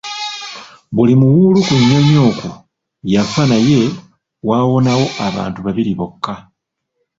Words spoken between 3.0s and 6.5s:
yafa naye waawonawo abantu babiri bokka.